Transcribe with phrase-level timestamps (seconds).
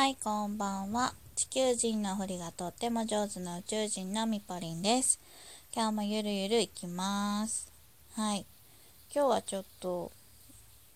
[0.00, 1.12] はい、こんばんは。
[1.36, 5.20] 地球人のふりがとっても上手な宇宙人のみぽりんです。
[5.74, 7.70] 今日もゆるゆるいきます。
[8.14, 8.46] はい。
[9.14, 10.10] 今日はちょっと、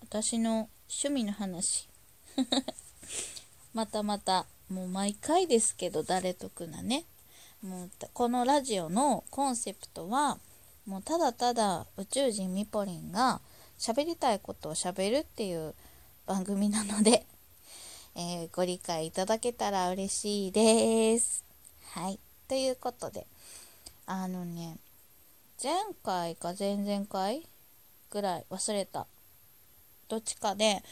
[0.00, 1.90] 私の趣味の話。
[3.74, 7.04] またまた、もう毎回ですけど、誰得なね。
[7.60, 10.38] もう、このラジオのコンセプトは、
[10.86, 13.42] もうただただ宇宙人みぽりんが
[13.78, 15.74] 喋りたいことを喋るっていう
[16.24, 17.26] 番組なので、
[18.18, 21.44] えーご理解いただけたら嬉しいです。
[21.92, 22.18] はい。
[22.48, 23.26] ということで、
[24.06, 24.78] あのね、
[25.62, 27.46] 前回か前々回
[28.10, 29.06] ぐらい忘れた。
[30.08, 30.82] どっちかで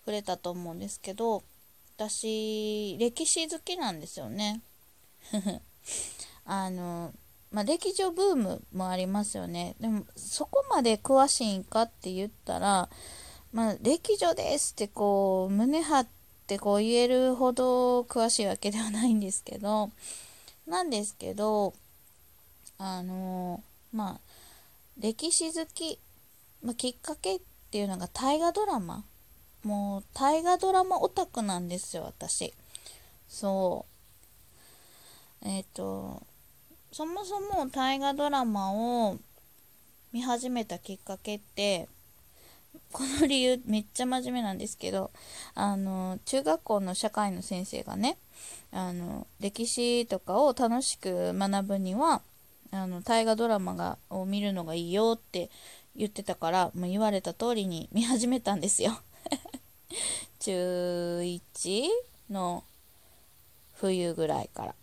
[0.00, 1.42] 触れたと思うんですけど、
[1.96, 4.60] 私、歴史好きなんですよね。
[6.44, 7.14] あの、
[7.50, 9.74] まあ、歴女ブームもありますよね。
[9.80, 12.90] でも、そこまで詳しいんかって言ったら、
[13.52, 16.21] まあ、歴女ですってこう、胸張って
[16.58, 19.90] こう言えるほど詳しいわけではないんですけど、
[20.66, 21.74] なんですけど、
[22.78, 24.20] あのまあ、
[24.98, 25.98] 歴史好き、
[26.62, 27.40] まあ、きっかけっ
[27.70, 29.04] ていうのが大河ドラマ。
[29.62, 32.52] もう、大河ドラマオタクなんですよ、私。
[33.28, 33.86] そ
[35.42, 35.48] う。
[35.48, 36.22] えっ、と、
[36.92, 39.18] そもそも大河ドラマを
[40.12, 41.88] 見始めたきっかけって、
[42.92, 45.10] この理由めっちゃ真面目なんですけど、
[45.54, 48.18] あの、中学校の社会の先生がね、
[48.70, 52.22] あの、歴史とかを楽しく学ぶには、
[52.70, 55.50] あの、大河ドラマが、を見るのがいいよって
[55.94, 58.98] 言ってたから、もう言われた通りに見始めたんですよ。
[60.40, 61.88] 中1
[62.30, 62.64] の
[63.74, 64.74] 冬ぐらいから。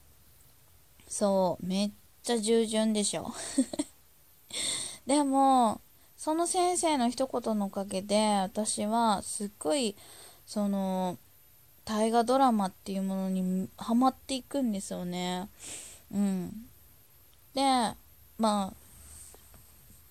[1.08, 3.34] そう、めっちゃ従順でしょ。
[5.08, 5.82] でも、
[6.20, 9.96] その先生の一言のおかげで、私はすっごい、
[10.46, 11.18] その、
[11.86, 15.48] 大河ドラマっていうものにハマっていくんですよね。
[16.14, 16.50] うん。
[17.54, 17.62] で、
[18.38, 18.74] まあ、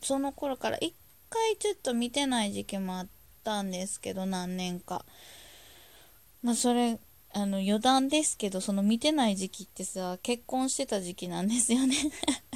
[0.00, 0.94] その頃から一
[1.28, 3.06] 回ちょっと見てない時期もあっ
[3.44, 5.04] たんですけど、何年か。
[6.42, 6.98] まあ、それ、
[7.34, 11.94] あの、余談ですけど、その見てない時期ってさ、結婚してた時期なんですよね。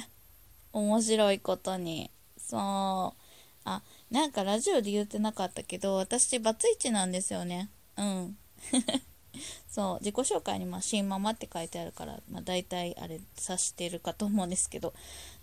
[0.73, 2.09] 面白いことに。
[2.39, 3.22] そう。
[3.65, 3.81] あ、
[4.11, 7.69] なんかラジオで言ってなかったけど、私、バツイチなんですよね。
[7.97, 8.37] うん。
[9.69, 14.93] そう、自己紹介に、まあ、新ママって書いてあるから、まあ、大体あれ、指してるかと思うんですけど、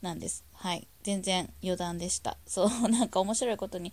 [0.03, 0.45] なんです。
[0.55, 0.87] はい。
[1.03, 2.37] 全然余談でした。
[2.47, 3.93] そう、なんか面白いことに、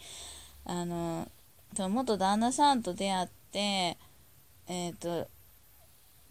[0.65, 1.29] あの、
[1.75, 3.97] その元旦那さんと出会って、
[4.67, 5.27] えっ、と、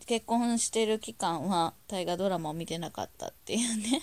[0.07, 4.03] 結婚してる期間は大河ドラマを見てなかったっていうね。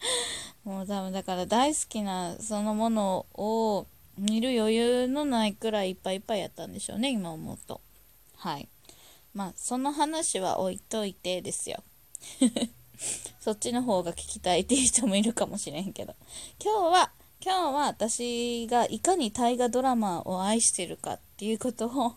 [0.64, 3.86] もう多分だから大好きなそのものを
[4.18, 7.80] 見る余裕のないくらいいっぱいいっぱいやったんでしょうね、今思うと。
[8.36, 8.68] はい。
[9.34, 11.82] まあ、その話は置いといてですよ。
[13.40, 16.14] そっちの方が聞きたいっていう人もいるかもしれんけど。
[16.62, 17.12] 今日は、
[17.44, 22.14] 今日は私がいかに大河ドラマを愛してるかっていうことを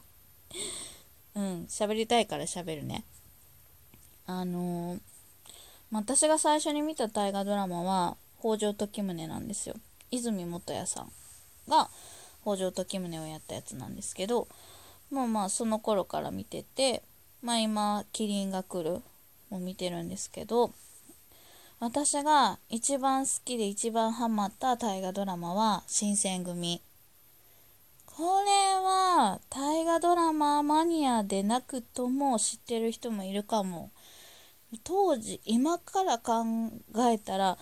[1.35, 3.03] うん、喋りたいから喋るね。
[4.25, 4.99] あのー
[5.89, 9.75] ま私が最初に見た大河ドラマは北条時宗なんですよ。
[10.11, 11.11] 泉元彌さん
[11.67, 11.89] が
[12.41, 14.47] 北条時宗をやったやつなんですけど、
[15.11, 17.03] まあまあその頃から見てて、
[17.41, 19.01] まあ今、麒麟が来る
[19.51, 20.71] を見てるんですけど、
[21.79, 26.81] 私が一番好きで一番ハマった大河ドラマは新選組。
[28.05, 28.49] これ
[28.83, 33.91] は大河ドラママニアでなくとも知ってる人もいるかも。
[34.83, 36.43] 当時、今から考
[37.11, 37.57] えたら、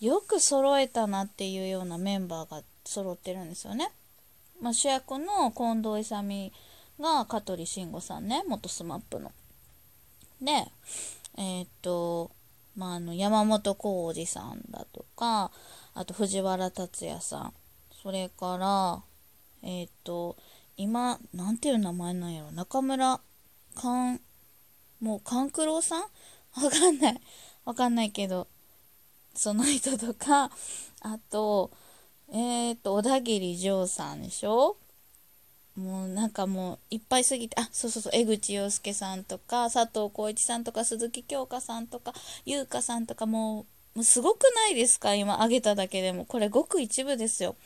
[0.00, 3.92] よく揃えたなっていうようなメンバーが揃ってるんですよね。
[4.60, 6.50] まあ、主役の近藤勇
[6.98, 9.32] が香取慎吾さんね、元スマップの。
[10.40, 10.66] で、
[11.36, 12.30] えーっと、
[12.76, 15.50] まあ、あの、山本浩二さんだとか、
[15.94, 17.54] あと藤原竜也さん、
[18.02, 19.02] それから、
[19.62, 20.36] えーっと、
[20.76, 23.20] 今、なんていう名前なんやろ、中村
[23.74, 24.20] 勘、
[25.00, 26.02] もう勘九郎さん？
[26.02, 27.20] わかんない。
[27.64, 28.46] わかんないけど、
[29.34, 30.50] その人とか、
[31.00, 31.70] あと、
[32.32, 34.76] えーと、小田切丈さんでしょ？
[35.76, 42.12] もうなんかもういっぱいすぎて、あ、そうそうそう、江口洋介さんとか、佐藤浩市さんとか、鈴木京香さんとか、
[42.44, 45.14] 優香さんとか、もう、もうすごくないですか？
[45.14, 46.24] 今挙げただけでも。
[46.24, 47.56] これごく一部ですよ。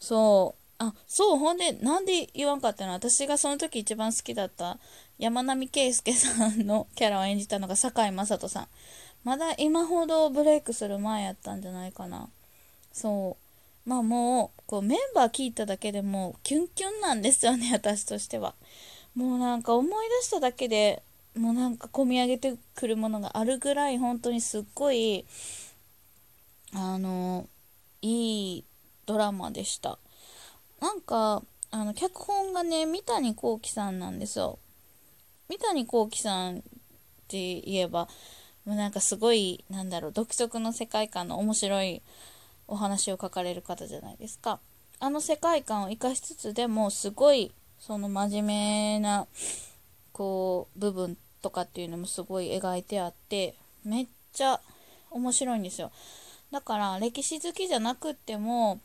[0.00, 0.62] そう。
[0.84, 4.78] あ、そう、ほんで、なんで言わんかったの私がその時一番好きだった
[5.22, 8.68] 山並圭介さんのキャラを演じたのが堺雅人さん。
[9.22, 12.28] まだ今ほどブレイクする前やったんじゃないかな。
[12.92, 13.36] そ
[13.86, 13.88] う。
[13.88, 18.56] まあもう、こうメンバー聞いただけでもキュンキュンなんですよね、私としては。
[19.14, 21.04] もうなんか思い出しただけで
[21.36, 25.24] もうなんか込み上げてくるものがあるぐらい本当にすっごい
[26.74, 27.46] あの
[28.00, 28.64] いい
[29.06, 29.98] ドラマでした
[30.80, 34.58] なんかあの脚本がね三谷幸喜さんなんですよ
[35.52, 36.62] 三谷幸喜さんっ
[37.28, 38.08] て言えば
[38.64, 42.00] もうなんかすごいなんだろう独特の世界観の面白い
[42.68, 44.60] お話を書かれる方じゃないですか。
[44.98, 49.26] あの世界観を生かしつつでもすごいその真面目な
[50.12, 54.58] こう部分とかっていうのもすごい描いてあってめっちゃ
[55.10, 55.90] 面白いんですよ。
[56.50, 58.80] だから歴史好きじゃなくっても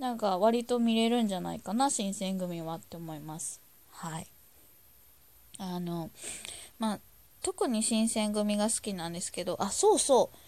[0.00, 3.60] なんか割と見れるんじゃないかな新選組はって思います。
[3.92, 4.26] はい。
[5.58, 6.10] あの
[6.78, 7.00] まあ
[7.42, 10.38] 特に新選組が好きなんですけどあそうそう。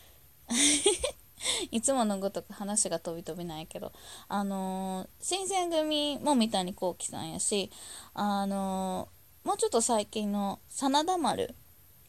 [1.71, 3.93] いつものごとく話が飛び飛びないけど、
[4.29, 7.71] あの、新選組も三谷幸喜さんやし、
[8.15, 9.09] あの、
[9.45, 11.55] もうちょっと最近の真田丸、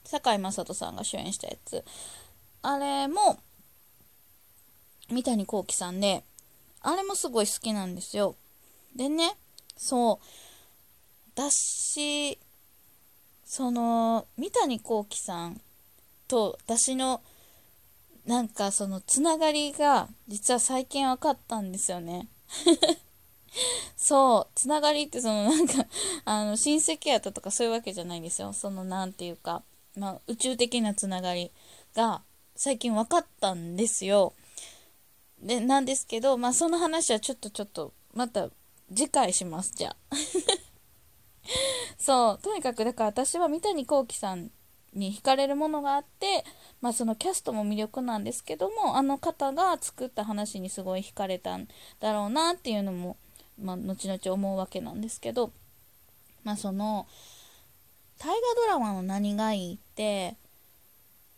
[0.04, 1.86] 堺雅人さんが主演したやつ、
[2.62, 3.40] あれも
[5.10, 6.24] 三谷幸喜さんで、
[6.82, 8.36] あれもすごい好きなんですよ。
[8.96, 9.38] でね、
[9.78, 10.26] そう、
[11.36, 12.38] 私、
[13.52, 15.60] その、三谷幸喜さん
[16.30, 17.22] と私の
[18.26, 22.30] なんかそのつながりが実は最近分かったんですよね。
[23.98, 25.86] そう、つながりってそのなんか、
[26.24, 28.54] あの、親戚やったとかそういうわけじゃないんですよ。
[28.54, 29.64] そのなんていうか、
[29.98, 31.52] まあ、宇宙的なつながり
[31.94, 32.24] が
[32.56, 34.34] 最近分かったんですよ。
[35.40, 38.50] で、なんですけど、まあその話はちょっとちょっと、また
[38.96, 40.16] 次回します、じゃあ。
[41.98, 44.52] そう、とにかくだから私は三谷幸喜さん
[44.94, 46.44] に惹かれるものがあって、
[46.82, 51.68] まあ、そのキャストも魅力なんですけどもあの方が作った話にすごい惹かれたん
[52.00, 53.18] だろうなっていうのも、
[53.62, 55.52] まあ、後々思うわけなんですけど、
[56.44, 57.08] まあ、その
[58.20, 60.36] 大河ドラマの何がいいって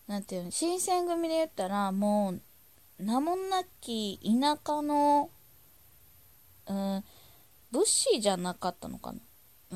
[0.08, 2.42] 何ていうの新選組で言ったらもう
[3.04, 5.30] 名もなき田舎の、
[6.68, 7.04] うん、
[7.72, 9.20] 武士じゃなかったのかな。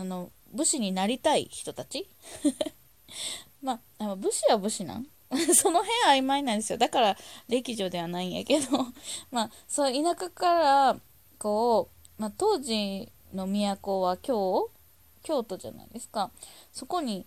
[0.01, 2.09] あの武士になりたい人たち？
[3.61, 5.07] まあ、武士は武士なん？
[5.55, 6.77] その辺曖昧なんですよ。
[6.77, 7.17] だから
[7.47, 8.67] 歴女ではないんやけど
[9.31, 10.99] まあ、そう、田舎から、
[11.37, 14.69] こう、まあ、当時の都は京
[15.23, 16.31] 京都じゃないですか。
[16.71, 17.25] そこに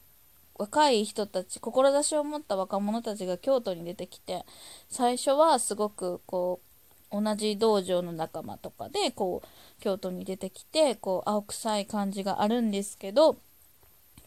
[0.55, 4.44] 若い人たち、志を持った若者たちが京都に出てきて、
[4.88, 6.69] 最初はすごくこう、
[7.11, 13.39] 同じ道場の仲間とかで、こう、京都に出てきて、こう、青臭い感じがあるんですけど、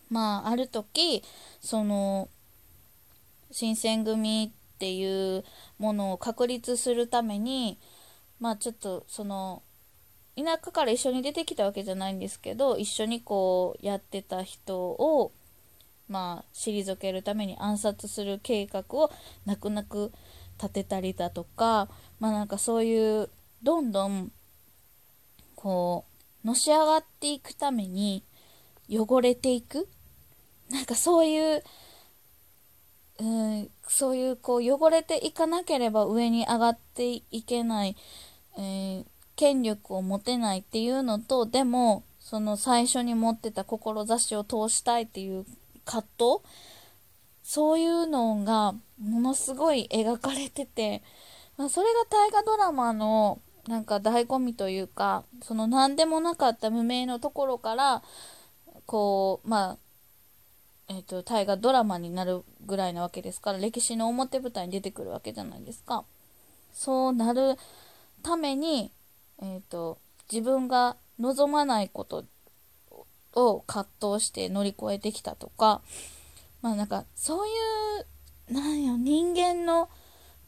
[0.09, 1.23] まあ、ある時、
[1.61, 2.29] その、
[3.53, 5.45] 新選組っていう
[5.77, 7.77] ものを確立するために、
[8.39, 9.61] まあちょっとその、
[10.35, 15.31] 田舎から一緒に出てきたわけじゃないんですけど、一緒にこうやってた人を、
[16.09, 19.11] まあ退けるために暗殺する計画を
[19.45, 20.11] 泣く泣く
[20.57, 21.87] 立てたりだとか、
[22.23, 23.29] まあなんかそういう、
[23.63, 24.31] どんどん、
[25.57, 26.05] こ
[26.45, 28.23] う、のし上がっていくために
[28.89, 29.89] 汚れていく。
[30.69, 31.63] なんかそういう、
[33.19, 37.97] うん、そういうこう汚れていかなければ上に上がっていけない、
[38.57, 39.05] えー、
[39.35, 45.45] 権力を持てないっていうのと、でも、その最初に持ってた志を通したいっていう
[45.83, 46.41] 葛藤。
[47.43, 51.03] そういうのがものすごい描かれてて、
[51.57, 58.03] まあ、それが大河ドラマのなんか醍醐味というか、その何でもなかった無名のところから、
[58.85, 59.77] こう、まあ、
[60.89, 66.03] えーと、大河ドラマになるぐらいなわけですから歴史の表舞台に出てくるわけじゃないですか。
[66.73, 67.55] そうなる
[68.21, 68.91] ために、
[69.41, 69.99] えーと、
[70.31, 72.25] 自分が望まないこと
[73.35, 75.81] を葛藤して乗り越えてきたとか
[76.61, 77.51] まあなんかそうい
[78.49, 79.89] うなんよ人間の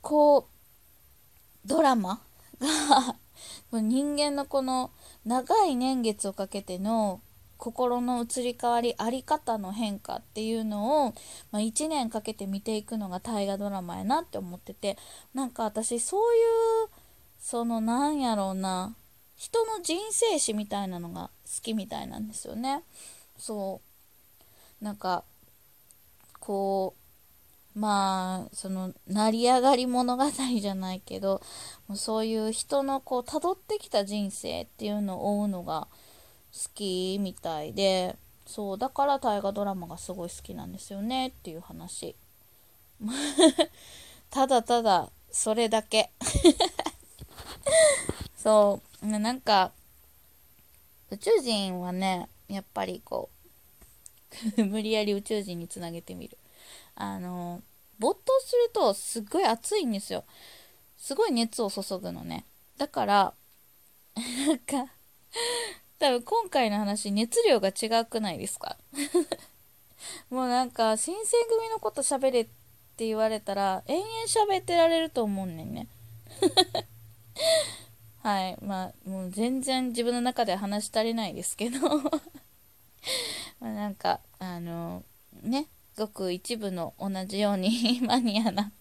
[0.02, 0.55] こう
[1.66, 2.22] ドラマ？
[3.72, 4.92] が人間のこの
[5.26, 7.22] 長い年月をかけての
[7.58, 11.14] 心の移り変わりあり方の変化っていうのを、
[11.52, 14.98] まあ、1年かけて見ていくのが大河ドラマやなって思ってて
[15.34, 16.40] なんか私そうい
[16.86, 16.90] う
[17.40, 18.96] そのなんやろうな
[19.36, 22.84] 人の人生史みたいなのが好きみたいなんですよね。
[23.38, 23.82] そ
[24.82, 24.84] う。
[24.84, 25.24] なんか
[26.40, 27.05] こう
[27.76, 31.42] まあその成り上がり物語じゃないけど
[31.88, 35.88] もうそういう人のこう辿ってきた人生っていうのを追うのが
[36.54, 38.16] 好きみたいで
[38.46, 42.16] そうだから大河ドラマがすごい好きなんですよねっていう話。
[44.30, 46.12] ただただそれだけ。
[48.38, 49.08] そう。
[49.08, 49.72] なんか
[51.12, 53.30] 宇宙人はねやっぱりこ
[54.58, 56.38] う 無理やり宇宙人につなげてみる。
[56.96, 57.62] あの
[58.00, 60.24] 没頭するとすっごい熱いんですよ。
[60.98, 62.46] すごい熱を注ぐのね。
[62.78, 63.34] だから
[64.48, 64.92] なんか
[66.00, 68.78] 多分今回の話熱量が違くないですか？
[70.30, 72.46] もうなんか新選組のこと喋れっ
[72.98, 74.10] て言われたら延々
[74.56, 75.88] 喋ってられると思うねんね。
[78.22, 78.58] はい。
[78.62, 81.80] まあもう全然自分の中では話し足りないですけど。
[83.60, 85.04] まなんかあの
[85.44, 85.68] ね。
[85.96, 88.72] ごく一部の同じように マニアな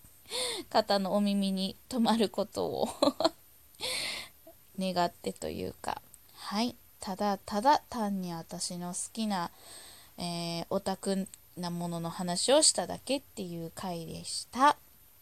[0.68, 2.88] 方のお耳に止まることを
[4.78, 6.02] 願ってというか。
[6.34, 6.76] はい。
[7.00, 9.50] ただただ単に私の好きな、
[10.16, 14.76] えー、オタクなものの話をしただけっていう回でした。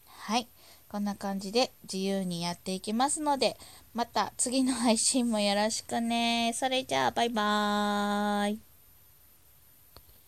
[0.07, 0.49] はい。
[0.89, 3.57] こんな感じで自由にやっていきますので
[3.95, 6.53] また次の配信もよろしくね。
[6.55, 8.72] それじゃあバイバーイ。